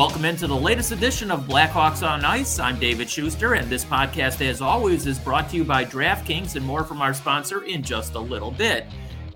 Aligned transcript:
welcome 0.00 0.24
into 0.24 0.46
the 0.46 0.56
latest 0.56 0.92
edition 0.92 1.30
of 1.30 1.40
Blackhawks 1.40 2.02
on 2.02 2.24
Ice. 2.24 2.58
I'm 2.58 2.78
David 2.78 3.10
Schuster, 3.10 3.52
and 3.52 3.68
this 3.68 3.84
podcast, 3.84 4.40
as 4.40 4.62
always, 4.62 5.06
is 5.06 5.18
brought 5.18 5.50
to 5.50 5.56
you 5.56 5.62
by 5.62 5.84
DraftKings 5.84 6.56
and 6.56 6.64
more 6.64 6.84
from 6.84 7.02
our 7.02 7.12
sponsor 7.12 7.64
in 7.64 7.82
just 7.82 8.14
a 8.14 8.18
little 8.18 8.50
bit. 8.50 8.86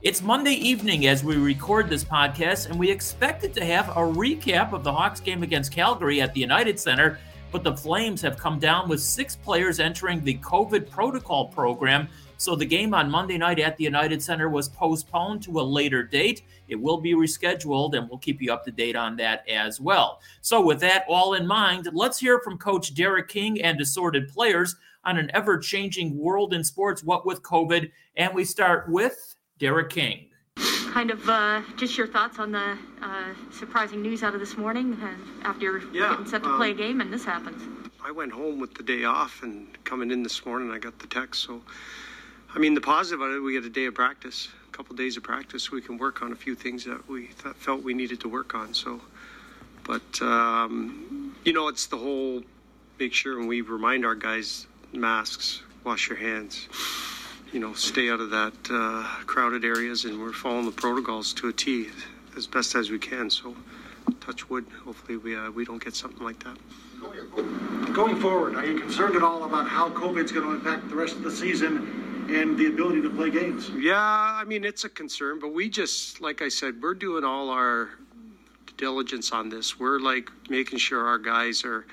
It's 0.00 0.23
Monday 0.23 0.55
evening 0.55 1.07
as 1.07 1.23
we 1.23 1.37
record 1.37 1.91
this 1.91 2.03
podcast, 2.03 2.71
and 2.71 2.79
we 2.79 2.91
expected 2.91 3.53
to 3.53 3.64
have 3.67 3.91
a 3.91 4.00
recap 4.00 4.73
of 4.73 4.85
the 4.85 4.91
Hawks 4.91 5.21
game 5.21 5.43
against 5.43 5.71
Calgary 5.71 6.23
at 6.23 6.32
the 6.32 6.41
United 6.41 6.81
Center, 6.81 7.19
but 7.53 7.62
the 7.62 7.77
Flames 7.77 8.23
have 8.23 8.39
come 8.39 8.59
down 8.59 8.89
with 8.89 9.03
six 9.03 9.37
players 9.37 9.81
entering 9.81 10.25
the 10.25 10.39
COVID 10.39 10.89
protocol 10.89 11.49
program. 11.49 12.09
So 12.44 12.54
the 12.54 12.66
game 12.66 12.93
on 12.93 13.11
Monday 13.11 13.39
night 13.39 13.58
at 13.58 13.79
the 13.79 13.84
United 13.84 14.22
Center 14.22 14.50
was 14.50 14.68
postponed 14.68 15.43
to 15.44 15.61
a 15.61 15.62
later 15.62 16.03
date. 16.03 16.43
It 16.68 16.76
will 16.79 16.98
be 16.98 17.14
rescheduled, 17.14 17.96
and 17.96 18.07
we'll 18.07 18.18
keep 18.18 18.43
you 18.43 18.53
up 18.53 18.67
to 18.67 18.70
date 18.70 18.96
on 18.96 19.17
that 19.17 19.48
as 19.48 19.80
well. 19.80 20.20
So, 20.43 20.61
with 20.61 20.79
that 20.80 21.07
all 21.08 21.32
in 21.32 21.46
mind, 21.46 21.89
let's 21.94 22.18
hear 22.18 22.40
from 22.40 22.58
Coach 22.58 22.93
Derek 22.93 23.29
King 23.29 23.62
and 23.62 23.80
assorted 23.80 24.29
players 24.29 24.76
on 25.07 25.17
an 25.17 25.30
ever 25.32 25.57
changing 25.57 26.18
world 26.18 26.53
in 26.53 26.62
sports, 26.62 27.03
what 27.03 27.25
with 27.25 27.40
COVID. 27.43 27.90
And 28.18 28.34
we 28.34 28.45
start 28.45 28.90
with 28.90 29.36
Derek 29.58 29.89
King. 29.89 30.26
Kind 30.92 31.11
of 31.11 31.26
uh, 31.26 31.62
just 31.79 31.96
your 31.96 32.06
thoughts 32.06 32.39
on 32.39 32.53
the 32.53 32.77
uh, 33.00 33.33
surprising 33.53 34.03
news 34.03 34.22
out 34.22 34.34
of 34.34 34.41
this 34.41 34.58
morning 34.58 34.98
uh, 35.03 35.48
after 35.48 35.62
you're 35.62 35.95
yeah, 35.95 36.11
getting 36.11 36.27
set 36.27 36.42
to 36.42 36.50
um, 36.50 36.58
play 36.58 36.72
a 36.72 36.75
game 36.75 37.00
and 37.00 37.11
this 37.11 37.25
happens. 37.25 37.62
I 38.05 38.11
went 38.11 38.33
home 38.33 38.61
with 38.61 38.75
the 38.75 38.83
day 38.83 39.05
off 39.05 39.42
and 39.42 39.67
coming 39.84 40.11
in 40.11 40.22
this 40.22 40.45
morning 40.45 40.70
I 40.70 40.78
got 40.78 40.98
the 40.98 41.06
text. 41.06 41.42
So, 41.42 41.62
I 42.55 42.58
mean, 42.58 42.75
the 42.75 42.81
positive 42.81 43.20
of 43.20 43.33
it, 43.33 43.41
we 43.41 43.53
get 43.53 43.65
a 43.65 43.70
day 43.70 43.87
of 43.87 43.95
practice, 43.95 44.48
a 44.69 44.73
couple 44.73 44.95
days 44.95 45.17
of 45.17 45.23
practice. 45.25 45.73
We 45.73 45.83
can 45.83 45.98
work 45.98 46.23
on 46.23 46.33
a 46.33 46.37
few 46.37 46.55
things 46.55 46.84
that 46.84 47.09
we 47.09 47.27
th- 47.42 47.56
felt 47.56 47.83
we 47.83 47.95
needed 47.95 48.20
to 48.20 48.29
work 48.29 48.55
on. 48.55 48.75
So, 48.75 49.01
but 49.83 50.23
um, 50.23 51.34
you 51.45 51.53
know, 51.53 51.69
it's 51.69 51.87
the 51.87 51.97
whole 51.97 52.42
make 53.01 53.12
sure 53.12 53.41
and 53.41 53.48
we 53.48 53.61
remind 53.61 54.06
our 54.06 54.14
guys 54.14 54.69
masks, 54.92 55.62
wash 55.83 56.09
your 56.09 56.19
hands 56.19 56.69
you 57.55 57.61
know, 57.61 57.73
stay 57.73 58.11
out 58.11 58.19
of 58.19 58.31
that 58.31 58.53
uh, 58.69 59.05
crowded 59.27 59.64
areas, 59.64 60.05
and 60.05 60.20
we're 60.20 60.33
following 60.33 60.67
the 60.67 60.73
protocols 60.73 61.33
to 61.33 61.47
a 61.47 61.53
T 61.53 61.86
as 62.36 62.48
best 62.48 62.75
as 62.75 62.91
we 62.91 62.98
can. 62.98 63.31
So, 63.31 63.55
touch 64.20 64.51
wood. 64.51 64.67
Hopefully, 64.84 65.19
we 65.19 65.36
uh, 65.36 65.53
we 65.53 65.64
don't 65.64 65.83
get 65.83 65.95
something 65.95 66.25
like 66.25 66.42
that. 66.42 66.57
Going 67.95 68.17
forward, 68.17 68.57
are 68.57 68.67
you 68.67 68.81
concerned 68.81 69.14
at 69.14 69.23
all 69.23 69.45
about 69.45 69.69
how 69.69 69.89
COVID's 69.91 70.33
going 70.33 70.47
to 70.47 70.53
impact 70.53 70.89
the 70.89 70.97
rest 70.97 71.14
of 71.14 71.23
the 71.23 71.31
season 71.31 72.04
and 72.30 72.56
the 72.56 72.67
ability 72.67 73.03
to 73.03 73.11
play 73.11 73.30
games? 73.30 73.70
Yeah, 73.70 74.00
I 74.00 74.44
mean 74.44 74.64
it's 74.64 74.84
a 74.84 74.89
concern, 74.89 75.39
but 75.41 75.53
we 75.53 75.69
just, 75.69 76.20
like 76.20 76.42
I 76.42 76.48
said, 76.48 76.80
we're 76.83 76.94
doing 76.94 77.25
all 77.25 77.50
our 77.50 77.91
diligence 78.77 79.33
on 79.33 79.48
this. 79.48 79.78
We're 79.78 79.98
like 79.98 80.30
making 80.48 80.78
sure 80.78 81.06
our 81.06 81.19
guys 81.19 81.64
are 81.64 81.86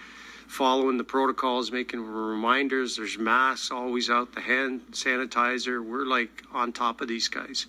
following 0.48 0.98
the 0.98 1.04
protocols, 1.04 1.72
making 1.72 2.02
reminders. 2.02 2.98
There's 2.98 3.18
masks 3.18 3.72
always 3.72 4.10
out, 4.10 4.34
the 4.34 4.42
hand 4.42 4.82
sanitizer. 4.92 5.84
We're 5.84 6.06
like 6.06 6.44
on 6.54 6.74
top 6.74 7.02
of 7.02 7.08
these 7.08 7.28
guys. 7.28 7.68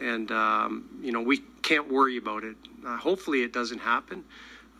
And, 0.00 0.30
um, 0.30 0.88
you 1.02 1.12
know, 1.12 1.20
we 1.20 1.38
can't 1.62 1.90
worry 1.90 2.16
about 2.16 2.44
it. 2.44 2.56
Uh, 2.84 2.96
hopefully 2.96 3.42
it 3.42 3.52
doesn't 3.52 3.80
happen. 3.80 4.24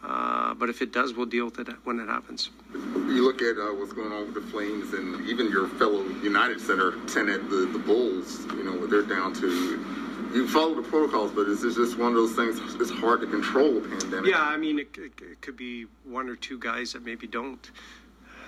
Uh, 0.04 0.54
but 0.54 0.70
if 0.70 0.80
it 0.80 0.92
does, 0.92 1.12
we'll 1.14 1.26
deal 1.26 1.46
with 1.46 1.58
it 1.58 1.68
when 1.84 1.98
it 1.98 2.06
happens. 2.06 2.50
You 2.72 3.24
look 3.24 3.42
at 3.42 3.58
uh, 3.58 3.74
what's 3.74 3.92
going 3.92 4.12
on 4.12 4.32
with 4.32 4.34
the 4.34 4.50
Flames 4.50 4.94
and 4.94 5.28
even 5.28 5.50
your 5.50 5.68
fellow 5.68 6.02
United 6.22 6.60
Center 6.60 6.92
tenant, 7.06 7.50
the, 7.50 7.68
the 7.72 7.78
Bulls, 7.80 8.44
you 8.54 8.64
know, 8.64 8.86
they're 8.86 9.02
down 9.02 9.34
to 9.34 9.84
you 10.32 10.46
follow 10.46 10.74
the 10.74 10.82
protocols, 10.82 11.32
but 11.32 11.48
is 11.48 11.62
this 11.62 11.76
just 11.76 11.98
one 11.98 12.08
of 12.08 12.14
those 12.14 12.34
things? 12.34 12.60
It's 12.80 12.90
hard 12.90 13.22
to 13.22 13.26
control 13.26 13.78
a 13.78 13.80
pandemic. 13.80 14.30
Yeah, 14.30 14.42
I 14.42 14.58
mean, 14.58 14.78
it, 14.78 14.96
it, 14.98 15.12
it 15.22 15.40
could 15.40 15.56
be 15.56 15.86
one 16.04 16.28
or 16.28 16.36
two 16.36 16.58
guys 16.58 16.92
that 16.92 17.04
maybe 17.04 17.26
don't 17.26 17.70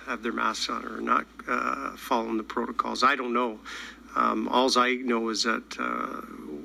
have 0.05 0.21
their 0.21 0.31
masks 0.31 0.69
on 0.69 0.85
or 0.85 1.01
not 1.01 1.25
uh, 1.47 1.95
following 1.95 2.37
the 2.37 2.43
protocols. 2.43 3.03
I 3.03 3.15
don't 3.15 3.33
know. 3.33 3.59
Um, 4.15 4.47
all 4.49 4.69
I 4.77 4.95
know 4.95 5.29
is 5.29 5.43
that 5.43 5.77
uh, 5.79 6.21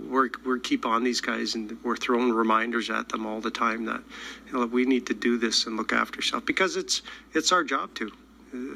we're 0.08 0.30
we 0.44 0.60
keep 0.60 0.86
on 0.86 1.04
these 1.04 1.20
guys 1.20 1.54
and 1.54 1.76
we're 1.82 1.96
throwing 1.96 2.32
reminders 2.32 2.90
at 2.90 3.08
them 3.08 3.26
all 3.26 3.40
the 3.40 3.50
time 3.50 3.84
that 3.86 4.02
you 4.46 4.52
know, 4.52 4.66
we 4.66 4.84
need 4.84 5.06
to 5.06 5.14
do 5.14 5.36
this 5.36 5.66
and 5.66 5.76
look 5.76 5.92
after 5.92 6.16
yourself 6.16 6.44
because 6.44 6.76
it's 6.76 7.02
it's 7.34 7.52
our 7.52 7.64
job 7.64 7.94
to 7.94 8.10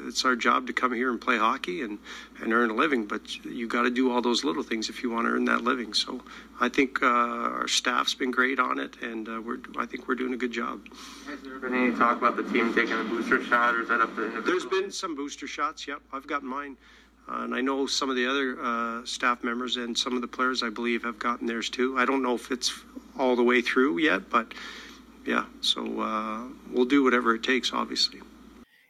it's 0.07 0.25
our 0.25 0.35
job 0.35 0.67
to 0.67 0.73
come 0.73 0.93
here 0.93 1.09
and 1.09 1.19
play 1.19 1.37
hockey 1.37 1.81
and, 1.81 1.97
and 2.41 2.53
earn 2.53 2.69
a 2.69 2.73
living, 2.73 3.05
but 3.05 3.43
you 3.45 3.67
got 3.67 3.83
to 3.83 3.89
do 3.89 4.11
all 4.11 4.21
those 4.21 4.43
little 4.43 4.63
things 4.63 4.89
if 4.89 5.01
you 5.01 5.09
want 5.09 5.25
to 5.25 5.31
earn 5.31 5.45
that 5.45 5.63
living. 5.63 5.93
So 5.93 6.21
I 6.59 6.69
think 6.69 7.01
uh, 7.01 7.07
our 7.07 7.67
staff's 7.67 8.13
been 8.13 8.31
great 8.31 8.59
on 8.59 8.79
it, 8.79 9.01
and 9.01 9.27
uh, 9.27 9.41
we're 9.41 9.59
I 9.77 9.85
think 9.85 10.07
we're 10.07 10.15
doing 10.15 10.33
a 10.33 10.37
good 10.37 10.51
job. 10.51 10.87
Has 11.27 11.39
there 11.41 11.57
been 11.59 11.73
any 11.73 11.95
talk 11.95 12.17
about 12.17 12.35
the 12.35 12.43
team 12.43 12.73
taking 12.73 12.99
a 12.99 13.03
booster 13.03 13.43
shot, 13.43 13.75
or 13.75 13.81
is 13.81 13.89
that 13.89 14.01
up 14.01 14.15
to? 14.15 14.41
There's 14.45 14.65
been 14.65 14.91
some 14.91 15.15
booster 15.15 15.47
shots. 15.47 15.87
Yep, 15.87 16.01
I've 16.13 16.27
gotten 16.27 16.47
mine. 16.47 16.77
Uh, 17.31 17.43
and 17.43 17.55
I 17.55 17.61
know 17.61 17.85
some 17.85 18.09
of 18.09 18.15
the 18.15 18.27
other 18.27 18.57
uh, 18.61 19.05
staff 19.05 19.43
members 19.43 19.77
and 19.77 19.97
some 19.97 20.15
of 20.15 20.21
the 20.21 20.27
players, 20.27 20.63
I 20.63 20.69
believe, 20.69 21.03
have 21.03 21.17
gotten 21.19 21.47
theirs 21.47 21.69
too. 21.69 21.97
I 21.97 22.05
don't 22.05 22.21
know 22.21 22.35
if 22.35 22.51
it's 22.51 22.73
all 23.17 23.35
the 23.35 23.43
way 23.43 23.61
through 23.61 23.99
yet, 23.99 24.29
but 24.29 24.53
yeah, 25.25 25.45
so 25.61 26.01
uh, 26.01 26.43
we'll 26.71 26.85
do 26.85 27.03
whatever 27.03 27.35
it 27.35 27.43
takes, 27.43 27.71
obviously. 27.71 28.21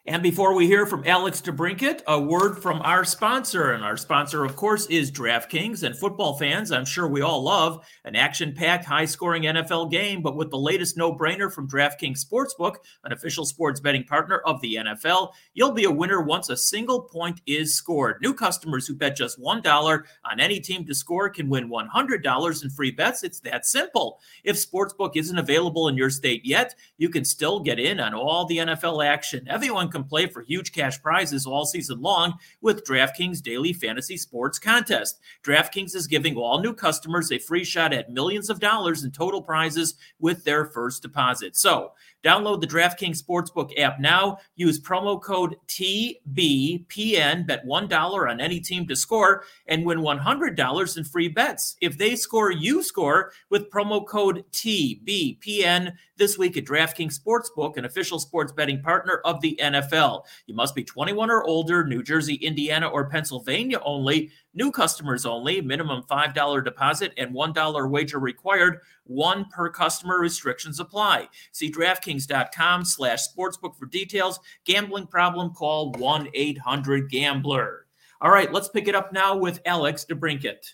And 0.08 0.24
before 0.24 0.56
we 0.56 0.66
hear 0.66 0.88
from 0.88 1.04
Alex 1.06 1.42
DeBrincat, 1.42 2.02
a 2.08 2.20
word 2.20 2.58
from 2.58 2.82
our 2.82 3.06
sponsor. 3.06 3.74
And 3.74 3.84
our 3.84 3.96
sponsor, 3.96 4.44
of 4.44 4.56
course, 4.56 4.88
is 4.88 5.12
DraftKings. 5.12 5.84
And 5.84 5.96
football 5.96 6.40
fans, 6.40 6.72
I'm 6.72 6.86
sure 6.86 7.08
we 7.08 7.22
all 7.22 7.44
love 7.44 7.86
an 8.04 8.16
action 8.16 8.52
packed, 8.52 8.86
high 8.86 9.06
scoring 9.06 9.44
NFL 9.44 9.92
game. 9.92 10.24
But 10.24 10.36
with 10.36 10.50
the 10.50 10.58
latest 10.58 10.98
no 10.98 11.14
brainer 11.14 11.54
from 11.54 11.70
DraftKings 11.70 12.26
Sportsbook, 12.26 12.78
an 13.04 13.12
official 13.12 13.46
sports 13.46 13.80
betting 13.80 14.04
partner 14.04 14.40
of 14.40 14.60
the 14.62 14.78
NFL, 14.78 15.34
you'll 15.54 15.72
be 15.72 15.84
a 15.84 15.92
winner 15.92 16.20
once 16.20 16.50
a 16.50 16.58
single 16.58 17.04
point 17.04 17.40
is 17.46 17.76
scored. 17.76 18.18
New 18.24 18.34
customers 18.34 18.88
who 18.88 18.96
bet 18.96 19.16
just 19.16 19.40
$1 19.40 20.04
on 20.26 20.40
any 20.40 20.60
team 20.60 20.84
to 20.86 20.96
score 20.96 21.30
can 21.30 21.48
win 21.48 21.70
$100 21.70 22.64
in 22.64 22.70
free 22.72 22.92
bets. 22.92 23.24
It's 23.24 23.40
that 23.42 23.68
simple. 23.68 24.20
If 24.44 24.56
Sportsbook 24.56 25.12
isn't 25.14 25.38
available 25.38 25.90
in 25.90 25.96
your 25.96 26.10
state 26.10 26.44
yet, 26.44 26.74
you 26.98 27.10
can 27.10 27.24
still 27.24 27.60
get 27.60 27.78
in 27.78 28.00
on 28.00 28.16
all 28.16 28.48
the 28.48 28.58
NFL 28.58 29.06
action. 29.06 29.46
Everyone 29.48 29.91
can 29.92 30.04
play 30.04 30.28
for 30.28 30.42
huge 30.42 30.72
cash 30.72 31.02
prizes 31.02 31.46
all 31.46 31.66
season 31.66 32.02
long 32.02 32.34
with 32.62 32.84
DraftKings 32.86 33.42
Daily 33.42 33.74
Fantasy 33.74 34.18
Sports 34.18 34.58
Contest. 34.58 35.20
DraftKings 35.44 35.96
is 35.96 36.08
giving 36.08 36.36
all 36.36 36.60
new 36.60 36.74
customers 36.74 37.32
a 37.32 37.38
free 37.38 37.64
shot 37.64 37.94
at 37.94 38.10
millions 38.10 38.50
of 38.50 38.60
dollars 38.60 39.04
in 39.04 39.12
total 39.12 39.42
prizes 39.42 39.96
with 40.20 40.44
their 40.44 40.66
first 40.66 41.02
deposit. 41.02 41.56
So, 41.56 41.92
Download 42.24 42.62
the 42.62 42.68
DraftKings 42.68 43.22
Sportsbook 43.22 43.78
app 43.80 44.00
now. 44.00 44.38
Use 44.56 44.80
promo 44.80 45.22
code 45.22 45.56
TBPN. 45.68 47.48
Bet 47.48 47.66
$1 47.66 48.30
on 48.30 48.40
any 48.40 48.60
team 48.60 48.88
to 48.88 48.96
score 48.96 49.44
and 49.68 49.86
win 49.86 50.00
$100 50.00 50.98
in 50.98 51.04
free 51.04 51.28
bets. 51.28 51.76
If 51.82 51.98
they 51.98 52.16
score, 52.16 52.52
you 52.52 52.84
score 52.84 53.32
with 53.50 53.72
promo 53.72 54.06
code 54.06 54.44
TBPN 54.52 55.94
this 56.18 56.38
week 56.38 56.58
at 56.58 56.66
DraftKings 56.66 57.20
Sportsbook, 57.20 57.78
an 57.78 57.86
official 57.86 58.20
sports 58.20 58.52
betting 58.52 58.82
partner 58.82 59.22
of 59.26 59.42
the 59.42 59.60
NFL. 59.60 60.24
You 60.46 60.54
must 60.54 60.76
be 60.76 60.84
21 60.84 61.32
or 61.32 61.44
older, 61.46 61.84
New 61.84 62.04
Jersey, 62.04 62.36
Indiana, 62.36 62.88
or 62.88 63.10
Pennsylvania 63.10 63.80
only. 63.84 64.30
New 64.54 64.70
customers 64.70 65.26
only, 65.26 65.62
minimum 65.62 66.04
$5 66.10 66.64
deposit 66.66 67.14
and 67.18 67.34
$1 67.34 67.90
wager 67.90 68.20
required. 68.20 68.80
One 69.06 69.46
per 69.46 69.70
customer 69.70 70.20
restrictions 70.20 70.80
apply. 70.80 71.30
See 71.54 71.72
DraftKings.com 71.72 72.84
slash 72.84 73.22
sportsbook 73.28 73.78
for 73.78 73.86
details. 73.86 74.42
Gambling 74.66 75.08
problem, 75.08 75.54
call 75.54 75.94
1-800-GAMBLER. 75.94 77.86
All 78.20 78.32
right, 78.32 78.52
let's 78.52 78.68
pick 78.68 78.90
it 78.90 78.96
up 78.96 79.14
now 79.14 79.38
with 79.38 79.62
Alex 79.66 80.06
DeBrincat. 80.08 80.74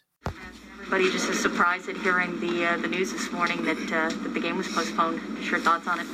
Everybody 0.80 1.12
just 1.12 1.30
is 1.30 1.40
surprised 1.40 1.88
at 1.88 1.98
hearing 1.98 2.40
the 2.40 2.66
uh, 2.66 2.78
the 2.78 2.88
news 2.88 3.12
this 3.12 3.32
morning 3.32 3.64
that, 3.66 3.78
uh, 3.92 4.10
that 4.10 4.34
the 4.34 4.40
game 4.40 4.58
was 4.58 4.68
postponed. 4.70 5.22
Just 5.38 5.52
your 5.52 5.60
thoughts 5.60 5.88
on 5.88 6.00
it? 6.00 6.08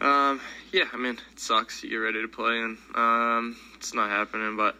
Um, 0.00 0.40
yeah, 0.72 0.84
I 0.92 0.96
mean, 0.96 1.18
it 1.32 1.38
sucks. 1.38 1.82
You 1.82 1.90
get 1.90 1.96
ready 1.96 2.22
to 2.22 2.28
play, 2.28 2.58
and 2.60 2.78
um, 2.94 3.56
it's 3.74 3.94
not 3.94 4.10
happening. 4.10 4.56
But 4.56 4.76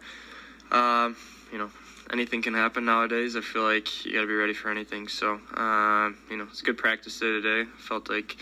um, 0.74 1.16
you 1.52 1.58
know, 1.58 1.70
anything 2.12 2.42
can 2.42 2.54
happen 2.54 2.84
nowadays. 2.84 3.36
I 3.36 3.40
feel 3.40 3.62
like 3.62 4.04
you 4.04 4.12
got 4.12 4.22
to 4.22 4.26
be 4.26 4.34
ready 4.34 4.54
for 4.54 4.70
anything. 4.70 5.08
So, 5.08 5.40
uh, 5.54 6.10
you 6.30 6.36
know, 6.36 6.46
it's 6.50 6.60
a 6.60 6.64
good 6.64 6.78
practice 6.78 7.18
day 7.18 7.26
today. 7.26 7.62
I 7.62 7.80
felt 7.80 8.08
like 8.08 8.36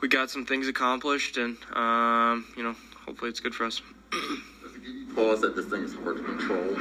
we 0.00 0.08
got 0.08 0.30
some 0.30 0.46
things 0.46 0.68
accomplished, 0.68 1.36
and 1.36 1.56
um, 1.74 2.46
you 2.56 2.62
know, 2.62 2.74
hopefully 3.04 3.30
it's 3.30 3.40
good 3.40 3.54
for 3.54 3.64
us. 3.64 3.82
Pause 5.14 5.40
that 5.42 5.56
this 5.56 5.66
thing 5.66 5.82
is 5.82 5.94
hard 5.94 6.16
to 6.18 6.22
control. 6.22 6.76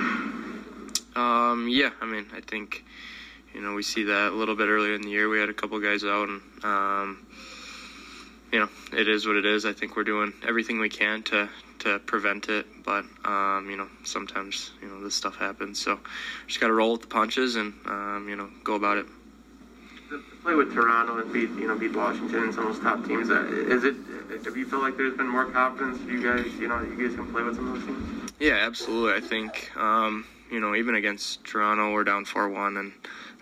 Um, 1.15 1.68
yeah, 1.68 1.89
I 2.00 2.06
mean, 2.06 2.27
I 2.36 2.42
think 2.42 2.86
you 3.54 3.62
know 3.62 3.74
we 3.74 3.83
see 3.83 4.04
that 4.04 4.31
a 4.31 4.36
little 4.36 4.56
bit 4.56 4.68
earlier 4.68 4.94
in 4.94 5.01
the 5.01 5.09
year. 5.09 5.30
We 5.30 5.39
had 5.39 5.50
a 5.50 5.54
couple 5.54 5.80
guys 5.80 6.04
out, 6.04 6.30
and 6.30 6.42
um, 6.63 7.25
you 8.51 8.59
know, 8.59 8.69
it 8.94 9.07
is 9.07 9.27
what 9.27 9.35
it 9.35 9.45
is. 9.45 9.65
I 9.65 9.73
think 9.73 9.95
we're 9.95 10.03
doing 10.03 10.33
everything 10.47 10.79
we 10.79 10.89
can 10.89 11.23
to 11.23 11.49
to 11.79 11.99
prevent 11.99 12.49
it, 12.49 12.65
but 12.83 13.05
um, 13.25 13.67
you 13.69 13.77
know, 13.77 13.88
sometimes 14.03 14.71
you 14.81 14.88
know 14.88 15.03
this 15.03 15.15
stuff 15.15 15.35
happens. 15.35 15.79
So 15.79 15.99
just 16.47 16.59
got 16.59 16.67
to 16.67 16.73
roll 16.73 16.94
with 16.94 17.01
the 17.01 17.07
punches 17.07 17.55
and 17.55 17.73
um, 17.85 18.27
you 18.29 18.35
know 18.35 18.49
go 18.63 18.75
about 18.75 18.97
it. 18.97 19.05
Play 20.44 20.55
with 20.55 20.73
Toronto 20.73 21.19
and 21.19 21.33
beat 21.33 21.49
you 21.49 21.67
know 21.67 21.77
beat 21.77 21.95
Washington 21.95 22.44
and 22.44 22.53
some 22.53 22.67
of 22.67 22.75
those 22.75 22.83
top 22.83 23.05
teams. 23.05 23.29
Uh, 23.29 23.44
is 23.45 23.83
it 23.83 23.95
have 24.44 24.57
you 24.57 24.65
feel 24.65 24.79
like 24.79 24.97
there's 24.97 25.15
been 25.15 25.27
more 25.27 25.45
confidence 25.45 25.99
you 26.07 26.21
guys, 26.21 26.45
you 26.55 26.67
know, 26.67 26.81
you 26.81 27.07
guys 27.07 27.15
can 27.15 27.31
play 27.31 27.44
with 27.44 27.55
some 27.55 27.67
of 27.67 27.75
those 27.75 27.85
teams? 27.85 28.31
Yeah, 28.39 28.53
absolutely. 28.53 29.13
I 29.13 29.21
think, 29.21 29.75
um, 29.77 30.25
you 30.51 30.59
know, 30.59 30.75
even 30.75 30.95
against 30.95 31.44
Toronto, 31.44 31.91
we're 31.91 32.03
down 32.03 32.25
4 32.25 32.49
1, 32.49 32.77
and 32.77 32.94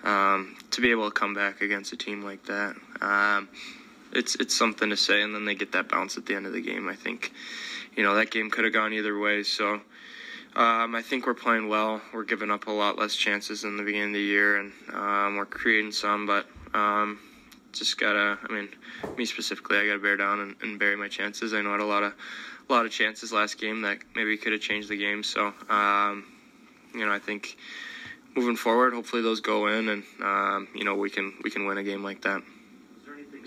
um, 0.03 0.55
to 0.71 0.81
be 0.81 0.91
able 0.91 1.09
to 1.09 1.13
come 1.13 1.33
back 1.33 1.61
against 1.61 1.91
a 1.93 1.97
team 1.97 2.23
like 2.23 2.43
that, 2.45 2.75
um, 3.01 3.49
it's 4.15 4.35
it's 4.35 4.56
something 4.56 4.89
to 4.89 4.97
say. 4.97 5.21
And 5.21 5.35
then 5.35 5.45
they 5.45 5.56
get 5.56 5.71
that 5.73 5.89
bounce 5.89 6.17
at 6.17 6.25
the 6.25 6.35
end 6.35 6.45
of 6.45 6.53
the 6.53 6.62
game. 6.62 6.88
I 6.88 6.95
think, 6.95 7.31
you 7.95 8.03
know, 8.03 8.15
that 8.15 8.31
game 8.31 8.50
could 8.50 8.63
have 8.63 8.73
gone 8.73 8.94
either 8.94 9.17
way. 9.17 9.44
So 9.44 9.81
um, 10.56 10.95
I 10.95 11.01
think 11.01 11.27
we're 11.27 11.33
playing 11.33 11.67
well. 11.67 12.01
We're 12.13 12.23
giving 12.23 12.50
up 12.50 12.67
a 12.67 12.71
lot 12.71 12.97
less 12.97 13.13
chances 13.13 13.65
in 13.65 13.75
the 13.75 13.83
beginning 13.83 14.09
of 14.09 14.13
the 14.13 14.21
year, 14.21 14.57
and 14.57 14.71
um, 14.94 15.35
we're 15.35 15.45
creating 15.45 15.91
some, 15.91 16.25
but 16.25 16.47
um, 16.73 17.19
just 17.73 17.97
gotta. 18.00 18.38
I 18.41 18.53
mean, 18.53 18.69
me 19.17 19.25
specifically, 19.25 19.77
I 19.77 19.85
gotta 19.85 20.00
bear 20.00 20.15
down 20.15 20.39
and, 20.39 20.56
and, 20.62 20.79
bury 20.79 20.95
my 20.95 21.09
chances. 21.09 21.53
I 21.53 21.62
know 21.62 21.69
I 21.69 21.73
had 21.73 21.81
a 21.81 21.85
lot 21.85 22.03
of 22.03 22.13
a 22.69 22.73
lot 22.73 22.85
of 22.85 22.91
chances 22.94 23.33
last 23.33 23.59
game 23.59 23.81
that 23.81 23.97
maybe 24.15 24.38
could 24.38 24.53
have 24.53 24.62
changed 24.62 24.88
the 24.88 24.95
game. 24.95 25.23
So, 25.23 25.53
um, 25.69 26.23
you 26.94 27.06
know, 27.06 27.12
I 27.12 27.19
think 27.19 27.57
moving 28.33 28.56
forward, 28.56 28.94
hopefully 28.94 29.21
those 29.21 29.41
go 29.41 29.67
in, 29.67 29.89
and 29.89 30.03
um, 30.23 30.69
you 30.73 30.85
know 30.85 30.95
we 30.95 31.09
can 31.09 31.33
we 31.44 31.50
can 31.50 31.65
win 31.65 31.77
a 31.77 31.83
game 31.83 32.01
like 32.01 32.21
that. 32.21 32.41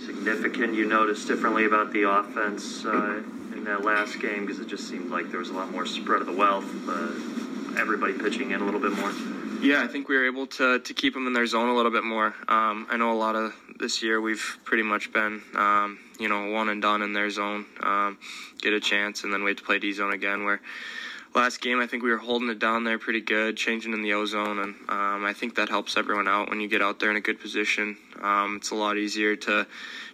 Significant 0.05 0.75
you 0.75 0.87
noticed 0.87 1.27
differently 1.27 1.65
about 1.65 1.93
the 1.93 2.09
offense 2.09 2.85
uh, 2.85 3.23
in 3.53 3.65
that 3.65 3.85
last 3.85 4.21
game? 4.21 4.47
Because 4.47 4.61
it 4.61 4.69
just 4.69 4.89
seemed 4.89 5.11
like 5.11 5.31
there 5.31 5.41
was 5.41 5.51
a 5.51 5.55
lot 5.55 5.71
more 5.71 5.87
spread 5.87 6.21
of 6.21 6.27
the 6.27 6.33
wealth, 6.33 6.65
uh, 6.89 7.81
everybody 7.81 8.13
pitching 8.13 8.53
in 8.53 8.61
a 8.61 8.65
little 8.65 8.81
bit 8.81 8.93
more. 8.93 9.13
Yeah, 9.61 9.83
I 9.83 9.89
think 9.89 10.09
we 10.09 10.17
were 10.17 10.27
able 10.27 10.47
to, 10.47 10.79
to 10.79 10.95
keep 10.95 11.15
them 11.15 11.27
in 11.27 11.33
their 11.33 11.47
zone 11.47 11.69
a 11.69 11.75
little 11.75 11.91
bit 11.91 12.05
more. 12.05 12.29
Um, 12.47 12.87
I 12.89 12.97
know 12.97 13.11
a 13.11 13.19
lot 13.19 13.35
of 13.35 13.53
this 13.79 14.03
year 14.03 14.21
we've 14.21 14.59
pretty 14.65 14.85
much 14.85 15.13
been, 15.13 15.43
um, 15.57 15.99
you 16.21 16.29
know, 16.29 16.53
one 16.53 16.69
and 16.69 16.81
done 16.81 17.03
in 17.03 17.13
their 17.13 17.29
zone, 17.29 17.67
um, 17.83 18.19
get 18.61 18.73
a 18.73 18.81
chance, 18.81 19.25
and 19.25 19.33
then 19.33 19.43
we 19.43 19.51
have 19.51 19.59
to 19.59 19.65
play 19.65 19.81
D 19.81 19.93
zone 19.93 20.13
again. 20.13 20.45
Where 20.45 20.61
last 21.35 21.61
game, 21.61 21.81
I 21.81 21.87
think 21.87 22.03
we 22.03 22.11
were 22.11 22.19
holding 22.19 22.49
it 22.49 22.59
down 22.59 22.85
there 22.85 22.99
pretty 22.99 23.21
good, 23.21 23.57
changing 23.57 23.93
in 23.93 24.03
the 24.03 24.13
O 24.15 24.27
zone, 24.27 24.59
and 24.59 24.75
um, 24.89 25.25
I 25.25 25.33
think 25.33 25.55
that 25.57 25.69
helps 25.69 25.97
everyone 25.97 26.29
out 26.29 26.49
when 26.49 26.61
you 26.61 26.69
get 26.69 26.83
out 26.83 27.01
there 27.01 27.11
in 27.11 27.17
a 27.17 27.21
good 27.21 27.41
position. 27.41 27.97
Um, 28.21 28.57
it's 28.57 28.71
a 28.71 28.75
lot 28.75 28.97
easier 28.97 29.37
to 29.37 29.67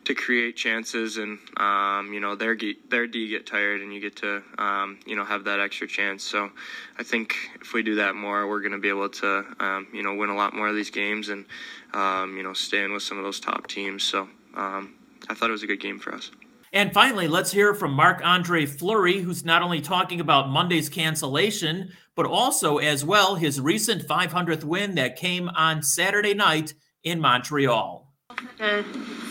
to 0.04 0.14
create 0.14 0.56
chances, 0.56 1.16
and 1.16 1.38
um, 1.56 2.12
you 2.12 2.20
know 2.20 2.34
their 2.34 2.56
their 2.88 3.06
D 3.06 3.28
get 3.28 3.46
tired, 3.46 3.80
and 3.80 3.92
you 3.92 4.00
get 4.00 4.16
to 4.16 4.42
um, 4.58 4.98
you 5.06 5.16
know 5.16 5.24
have 5.24 5.44
that 5.44 5.60
extra 5.60 5.86
chance. 5.86 6.22
So 6.22 6.50
I 6.98 7.02
think 7.02 7.34
if 7.60 7.72
we 7.72 7.82
do 7.82 7.96
that 7.96 8.14
more, 8.14 8.48
we're 8.48 8.60
going 8.60 8.72
to 8.72 8.78
be 8.78 8.88
able 8.88 9.08
to 9.08 9.44
um, 9.60 9.86
you 9.92 10.02
know 10.02 10.14
win 10.14 10.30
a 10.30 10.36
lot 10.36 10.54
more 10.54 10.68
of 10.68 10.74
these 10.74 10.90
games, 10.90 11.28
and 11.28 11.44
um, 11.92 12.36
you 12.36 12.42
know 12.42 12.52
stay 12.52 12.84
in 12.84 12.92
with 12.92 13.02
some 13.02 13.18
of 13.18 13.24
those 13.24 13.40
top 13.40 13.66
teams. 13.66 14.02
So 14.02 14.28
I 14.56 15.34
thought 15.34 15.48
it 15.48 15.52
was 15.52 15.62
a 15.62 15.66
good 15.66 15.80
game 15.80 15.98
for 15.98 16.14
us. 16.14 16.30
And 16.74 16.92
finally, 16.92 17.28
let's 17.28 17.52
hear 17.52 17.72
from 17.72 17.92
Marc 17.92 18.20
Andre 18.24 18.66
Fleury, 18.66 19.20
who's 19.20 19.44
not 19.44 19.62
only 19.62 19.80
talking 19.80 20.18
about 20.18 20.48
Monday's 20.48 20.88
cancellation, 20.88 21.92
but 22.16 22.26
also, 22.26 22.78
as 22.78 23.04
well, 23.04 23.36
his 23.36 23.60
recent 23.60 24.08
500th 24.08 24.64
win 24.64 24.96
that 24.96 25.14
came 25.14 25.48
on 25.50 25.84
Saturday 25.84 26.34
night 26.34 26.74
in 27.04 27.20
Montreal. 27.20 28.12
Uh, 28.58 28.82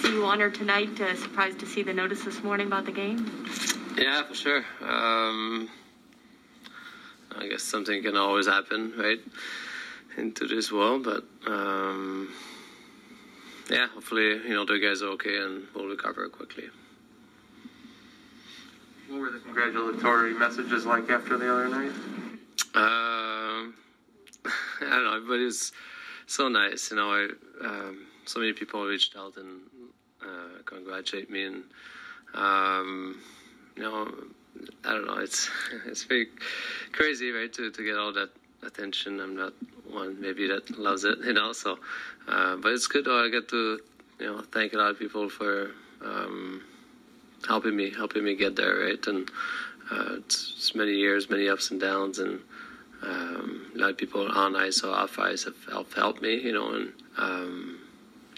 see 0.02 0.14
you 0.14 0.24
honored 0.24 0.56
tonight. 0.56 0.98
Uh, 1.02 1.14
surprised 1.18 1.60
to 1.60 1.66
see 1.66 1.84
the 1.84 1.94
notice 1.94 2.24
this 2.24 2.42
morning 2.44 2.68
about 2.68 2.86
the 2.86 2.94
game. 2.94 3.46
Yeah, 3.98 4.24
for 4.24 4.36
sure. 4.36 4.64
Um, 4.82 5.70
I 7.38 7.50
guess 7.50 7.64
something 7.64 8.02
can 8.04 8.16
always 8.16 8.48
happen, 8.48 8.94
right, 8.98 9.20
into 10.16 10.48
this 10.48 10.72
world. 10.72 11.04
But 11.04 11.26
um, 11.46 12.34
yeah, 13.70 13.88
hopefully, 13.90 14.30
you 14.30 14.54
know, 14.54 14.64
the 14.64 14.80
guys 14.80 15.02
are 15.02 15.10
okay 15.16 15.40
and 15.40 15.64
we'll 15.76 15.88
recover 15.88 16.30
quickly. 16.30 16.70
What 19.14 19.22
were 19.22 19.30
the 19.30 19.40
congratulatory 19.40 20.34
messages 20.34 20.88
like 20.88 21.08
after 21.12 21.38
the 21.38 21.54
other 21.54 21.70
night? 21.70 21.92
Um, 22.74 23.76
I 24.82 24.90
don't 24.90 25.04
know, 25.04 25.24
but 25.28 25.36
it 25.40 25.46
was 25.46 25.72
so 26.26 26.48
nice. 26.48 26.90
You 26.90 26.98
know, 26.98 27.12
I, 27.12 27.28
um, 27.64 28.08
so 28.26 28.40
many 28.40 28.54
people 28.54 28.84
reached 28.84 29.16
out 29.16 29.38
and 29.38 29.62
uh, 30.20 30.64
congratulate 30.66 31.30
me, 31.30 31.44
and 31.44 31.64
um, 32.34 33.22
you 33.76 33.84
know, 33.84 34.12
I 34.84 34.94
don't 34.94 35.06
know. 35.06 35.20
It's 35.20 35.48
it's 35.86 36.06
very 36.06 36.30
crazy, 36.92 37.30
right? 37.30 37.54
To 37.54 37.70
to 37.70 37.86
get 37.86 37.96
all 37.98 38.14
that 38.14 38.32
attention. 38.66 39.20
I'm 39.20 39.36
not 39.36 39.54
one 39.92 40.20
maybe 40.20 40.48
that 40.48 40.80
loves 40.80 41.04
it, 41.04 41.20
you 41.24 41.34
know. 41.34 41.54
So, 41.54 41.78
uh, 42.28 42.56
but 42.56 42.72
it's 42.72 42.88
good. 42.88 43.08
I 43.08 43.30
get 43.30 43.48
to 43.50 43.80
you 44.20 44.26
know 44.26 44.42
thank 44.42 44.74
a 44.74 44.78
lot 44.78 44.90
of 44.90 44.98
people 44.98 45.30
for. 45.30 45.70
Um, 46.04 46.64
helping 47.48 47.76
me 47.76 47.92
helping 47.92 48.24
me 48.24 48.36
get 48.36 48.56
there 48.56 48.76
right? 48.76 49.08
And 49.08 49.30
uh, 49.92 50.16
it's, 50.18 50.54
it's, 50.58 50.76
many 50.76 50.94
years 50.94 51.30
many 51.30 51.50
ups 51.50 51.72
and 51.72 51.80
downs 51.80 52.20
and 52.20 52.40
um, 53.02 53.72
a 53.76 53.78
lot 53.80 53.90
of 53.92 53.98
people 53.98 54.30
on 54.32 54.56
ice 54.56 54.82
or 54.82 54.94
off 54.96 55.20
ice 55.20 55.44
have 55.44 55.58
helped, 55.70 55.94
helped 55.94 56.22
me 56.22 56.36
you 56.36 56.54
know 56.54 56.74
and 56.74 56.94
um, 57.18 57.80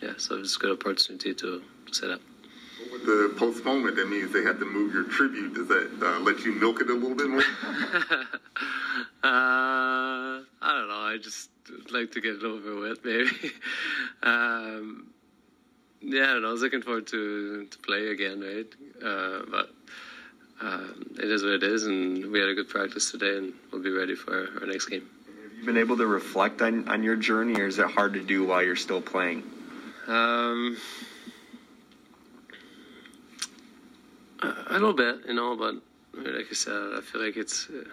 yeah 0.01 0.13
so 0.17 0.39
it's 0.39 0.55
a 0.55 0.59
good 0.59 0.71
opportunity 0.71 1.33
to, 1.33 1.61
set 1.91 2.11
up. 2.11 2.21
With 2.91 3.05
the 3.05 3.33
postponement? 3.37 3.95
That 3.95 4.09
means 4.09 4.31
they 4.33 4.43
have 4.43 4.59
to 4.59 4.65
move 4.65 4.93
your 4.93 5.03
tribute. 5.03 5.53
Does 5.53 5.67
that 5.67 5.89
uh, 6.01 6.19
let 6.19 6.39
you 6.45 6.53
milk 6.53 6.81
it 6.81 6.89
a 6.89 6.93
little 6.93 7.15
bit 7.15 7.29
more? 7.29 7.43
Uh, 9.23 10.45
i 10.61 10.61
don't 10.61 10.87
know. 10.87 10.93
I 10.93 11.17
just 11.19 11.49
like 11.91 12.11
to 12.11 12.21
get 12.21 12.35
it 12.35 12.43
over 12.43 12.75
with 12.75 13.03
maybe. 13.03 13.31
Um, 14.23 15.07
yeah, 16.05 16.35
and 16.35 16.45
I 16.45 16.51
was 16.51 16.61
looking 16.61 16.81
forward 16.81 17.07
to 17.07 17.65
to 17.65 17.77
play 17.79 18.09
again, 18.09 18.39
right? 18.41 18.67
Uh, 19.03 19.41
but 19.49 19.69
um, 20.61 21.15
it 21.17 21.29
is 21.29 21.43
what 21.43 21.53
it 21.53 21.63
is, 21.63 21.83
and 21.83 22.31
we 22.31 22.39
had 22.39 22.49
a 22.49 22.53
good 22.53 22.69
practice 22.69 23.11
today, 23.11 23.37
and 23.37 23.53
we'll 23.71 23.81
be 23.81 23.89
ready 23.89 24.15
for 24.15 24.47
our 24.61 24.67
next 24.67 24.85
game. 24.85 25.09
Have 25.27 25.59
you 25.59 25.65
been 25.65 25.77
able 25.77 25.97
to 25.97 26.07
reflect 26.07 26.61
on, 26.61 26.87
on 26.87 27.03
your 27.03 27.15
journey, 27.15 27.59
or 27.59 27.67
is 27.67 27.79
it 27.79 27.87
hard 27.87 28.13
to 28.13 28.21
do 28.21 28.45
while 28.45 28.63
you're 28.63 28.75
still 28.75 29.01
playing? 29.01 29.43
Um, 30.07 30.77
a, 34.41 34.53
a 34.69 34.73
little 34.73 34.93
bit, 34.93 35.21
you 35.27 35.33
know, 35.33 35.57
but 35.57 35.75
like 36.23 36.45
I 36.49 36.53
said, 36.53 36.93
I 36.95 37.01
feel 37.01 37.21
like 37.21 37.35
it's. 37.35 37.67
Uh, 37.69 37.83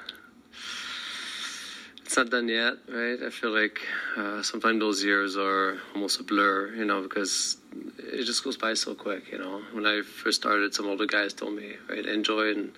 it's 2.12 2.18
not 2.18 2.28
done 2.28 2.46
yet, 2.46 2.74
right? 2.90 3.22
I 3.24 3.30
feel 3.30 3.58
like 3.58 3.80
uh, 4.18 4.42
sometimes 4.42 4.80
those 4.80 5.02
years 5.02 5.34
are 5.38 5.78
almost 5.94 6.20
a 6.20 6.22
blur, 6.22 6.74
you 6.74 6.84
know, 6.84 7.00
because 7.00 7.56
it 7.96 8.24
just 8.24 8.44
goes 8.44 8.58
by 8.58 8.74
so 8.74 8.94
quick, 8.94 9.32
you 9.32 9.38
know. 9.38 9.62
When 9.72 9.86
I 9.86 10.02
first 10.02 10.42
started, 10.42 10.74
some 10.74 10.88
older 10.88 11.06
guys 11.06 11.32
told 11.32 11.56
me, 11.56 11.72
right, 11.88 12.04
enjoy 12.04 12.50
and 12.50 12.72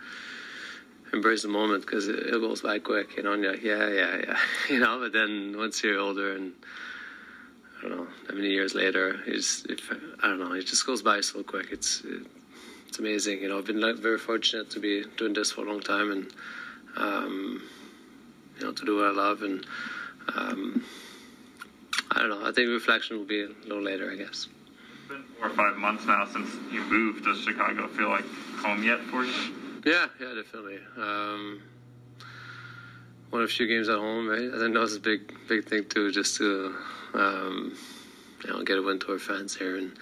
embrace 1.12 1.42
the 1.42 1.48
moment 1.48 1.84
because 1.84 2.06
it, 2.06 2.16
it, 2.16 2.40
goes 2.40 2.60
by 2.60 2.78
quick, 2.78 3.16
you 3.16 3.24
know. 3.24 3.32
And 3.32 3.42
you're 3.42 3.54
like, 3.54 3.64
yeah, 3.64 3.88
yeah, 3.88 4.18
yeah, 4.18 4.38
you 4.70 4.78
know. 4.78 5.00
But 5.00 5.12
then 5.12 5.54
once 5.58 5.82
you're 5.82 5.98
older 5.98 6.36
and 6.36 6.52
I 7.78 7.88
don't 7.88 7.96
know, 7.98 8.06
how 8.28 8.34
many 8.36 8.50
years 8.50 8.76
later, 8.76 9.20
it's 9.26 9.66
I 10.22 10.28
don't 10.28 10.38
know, 10.38 10.52
it 10.52 10.64
just 10.64 10.86
goes 10.86 11.02
by 11.02 11.22
so 11.22 11.42
quick. 11.42 11.72
It's 11.72 12.02
it, 12.04 12.24
it's 12.86 13.00
amazing, 13.00 13.42
you 13.42 13.48
know. 13.48 13.58
I've 13.58 13.66
been 13.66 13.80
very 14.00 14.18
fortunate 14.18 14.70
to 14.70 14.78
be 14.78 15.04
doing 15.16 15.32
this 15.32 15.50
for 15.50 15.66
a 15.66 15.68
long 15.68 15.80
time 15.80 16.12
and. 16.12 16.32
Um, 16.96 17.62
you 18.58 18.66
know, 18.66 18.72
to 18.72 18.84
do 18.84 18.96
what 18.96 19.06
I 19.06 19.10
love. 19.10 19.42
And 19.42 19.66
um, 20.34 20.84
I 22.10 22.20
don't 22.20 22.30
know. 22.30 22.46
I 22.46 22.52
think 22.52 22.68
reflection 22.68 23.18
will 23.18 23.24
be 23.24 23.42
a 23.42 23.48
little 23.66 23.82
later, 23.82 24.10
I 24.10 24.16
guess. 24.16 24.48
It's 24.48 25.08
been 25.08 25.24
four 25.38 25.48
or 25.48 25.54
five 25.54 25.76
months 25.76 26.06
now 26.06 26.26
since 26.26 26.48
you 26.72 26.82
moved. 26.84 27.24
Does 27.24 27.40
Chicago 27.40 27.88
feel 27.88 28.08
like 28.08 28.24
home 28.58 28.82
yet 28.82 29.00
for 29.00 29.24
you? 29.24 29.32
Yeah, 29.84 30.06
yeah, 30.20 30.34
definitely. 30.34 30.78
Um, 30.96 31.62
won 33.30 33.42
a 33.42 33.48
few 33.48 33.66
games 33.66 33.88
at 33.88 33.98
home, 33.98 34.28
right? 34.28 34.50
I 34.54 34.58
think 34.58 34.74
that 34.74 34.80
was 34.80 34.96
a 34.96 35.00
big, 35.00 35.32
big 35.48 35.66
thing 35.66 35.84
too, 35.88 36.10
just 36.10 36.36
to 36.38 36.74
um, 37.14 37.76
you 38.44 38.50
know 38.50 38.62
get 38.62 38.78
a 38.78 38.82
win 38.82 38.98
to 39.00 39.12
our 39.12 39.18
fans 39.18 39.54
here. 39.54 39.76
And 39.76 39.92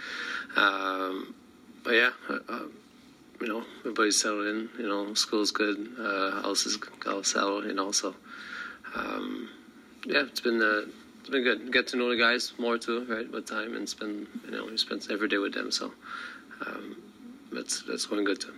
um, 0.54 1.34
but 1.82 1.94
yeah, 1.94 2.10
uh, 2.28 2.60
you 3.40 3.48
know, 3.48 3.64
everybody's 3.80 4.20
settled 4.20 4.46
in. 4.46 4.68
You 4.78 4.88
know, 4.88 5.14
school's 5.14 5.50
good. 5.50 5.88
Uh, 5.98 6.42
house 6.42 6.64
is 6.66 6.78
all 7.06 7.24
settled. 7.24 7.64
You 7.64 7.74
know, 7.74 7.90
so 7.90 8.14
um, 8.94 9.48
yeah, 10.06 10.22
it's 10.22 10.40
been 10.40 10.60
uh, 10.60 10.90
it's 11.20 11.30
been 11.30 11.42
good. 11.42 11.72
Get 11.72 11.86
to 11.88 11.96
know 11.96 12.08
the 12.08 12.16
guys 12.16 12.52
more 12.58 12.78
too, 12.78 13.04
right? 13.08 13.30
With 13.30 13.46
time 13.46 13.76
and 13.76 13.88
spend 13.88 14.26
you 14.44 14.50
know 14.50 14.66
we 14.66 14.76
spend 14.76 15.06
every 15.10 15.28
day 15.28 15.38
with 15.38 15.54
them, 15.54 15.70
so 15.70 15.92
um, 16.66 16.96
that's 17.52 17.82
that's 17.82 18.06
going 18.06 18.24
good 18.24 18.40
too. 18.40 18.54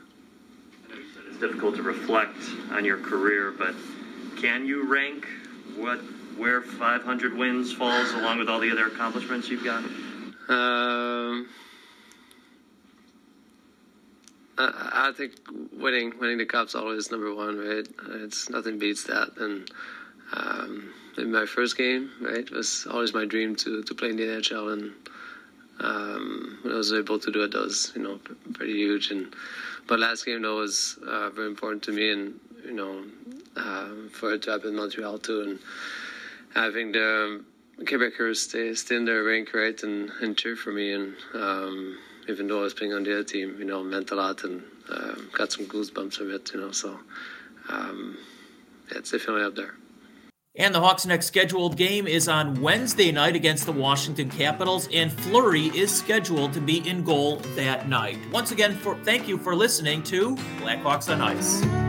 It's 1.28 1.38
difficult 1.38 1.76
to 1.76 1.82
reflect 1.82 2.38
on 2.70 2.84
your 2.84 2.98
career, 2.98 3.52
but 3.56 3.74
can 4.40 4.66
you 4.66 4.90
rank 4.90 5.26
what 5.76 5.98
where 6.36 6.62
500 6.62 7.36
wins 7.36 7.72
falls 7.72 8.10
along 8.12 8.38
with 8.38 8.48
all 8.48 8.58
the 8.58 8.70
other 8.70 8.86
accomplishments 8.86 9.48
you've 9.48 9.64
got? 9.64 9.84
Um. 10.48 11.48
I, 14.56 15.08
I 15.08 15.12
think 15.12 15.32
winning 15.72 16.14
winning 16.18 16.38
the 16.38 16.46
cup's 16.46 16.74
always 16.74 17.10
number 17.10 17.34
one, 17.34 17.58
right? 17.58 17.86
It's 18.22 18.48
nothing 18.48 18.78
beats 18.78 19.04
that. 19.04 19.36
And 19.38 19.68
um, 20.32 20.92
in 21.18 21.30
my 21.30 21.46
first 21.46 21.76
game, 21.76 22.10
right, 22.20 22.38
it 22.38 22.50
was 22.50 22.86
always 22.90 23.14
my 23.14 23.24
dream 23.24 23.54
to, 23.56 23.82
to 23.82 23.94
play 23.94 24.10
in 24.10 24.16
the 24.16 24.24
NHL, 24.24 24.72
and 24.72 24.92
um, 25.80 26.58
I 26.64 26.74
was 26.74 26.92
able 26.92 27.18
to 27.18 27.30
do 27.30 27.42
it, 27.42 27.52
that 27.52 27.60
was 27.60 27.92
you 27.94 28.02
know 28.02 28.20
pretty 28.52 28.74
huge. 28.74 29.10
And 29.10 29.34
but 29.86 29.98
last 29.98 30.24
game 30.24 30.42
though 30.42 30.56
was 30.56 30.98
uh, 31.06 31.30
very 31.30 31.48
important 31.48 31.82
to 31.84 31.92
me, 31.92 32.10
and 32.10 32.40
you 32.64 32.72
know 32.72 33.04
uh, 33.56 34.08
for 34.10 34.34
it 34.34 34.42
to 34.42 34.52
happen 34.52 34.70
in 34.70 34.76
Montreal 34.76 35.18
too, 35.18 35.42
and 35.42 35.58
having 36.54 36.92
the 36.92 37.44
Quebecers 37.80 38.36
stay 38.36 38.74
stay 38.74 38.96
in 38.96 39.04
their 39.04 39.24
rank 39.24 39.52
right 39.52 39.80
and, 39.82 40.10
and 40.20 40.36
cheer 40.36 40.56
for 40.56 40.72
me, 40.72 40.92
and 40.92 41.14
um, 41.34 41.98
even 42.28 42.46
though 42.46 42.60
I 42.60 42.62
was 42.62 42.74
playing 42.74 42.92
on 42.94 43.02
the 43.02 43.12
other 43.12 43.24
team, 43.24 43.56
you 43.58 43.64
know, 43.64 43.82
meant 43.82 44.10
a 44.10 44.14
lot 44.14 44.44
and 44.44 44.62
uh, 44.88 45.14
got 45.32 45.52
some 45.52 45.66
goosebumps 45.66 46.14
from 46.14 46.32
it, 46.32 46.52
you 46.54 46.60
know. 46.60 46.70
So 46.70 46.98
um, 47.68 48.16
yeah, 48.90 48.98
it's 48.98 49.10
definitely 49.10 49.44
up 49.44 49.54
there. 49.54 49.74
And 50.56 50.72
the 50.72 50.78
Hawks' 50.78 51.04
next 51.04 51.26
scheduled 51.26 51.76
game 51.76 52.06
is 52.06 52.28
on 52.28 52.60
Wednesday 52.60 53.10
night 53.10 53.34
against 53.34 53.66
the 53.66 53.72
Washington 53.72 54.30
Capitals, 54.30 54.88
and 54.92 55.12
Fleury 55.12 55.66
is 55.76 55.92
scheduled 55.92 56.52
to 56.52 56.60
be 56.60 56.88
in 56.88 57.02
goal 57.02 57.38
that 57.56 57.88
night. 57.88 58.18
Once 58.30 58.52
again, 58.52 58.76
for, 58.76 58.94
thank 58.98 59.26
you 59.26 59.36
for 59.36 59.56
listening 59.56 60.04
to 60.04 60.36
Blackhawks 60.60 61.12
on 61.12 61.20
Ice. 61.20 61.83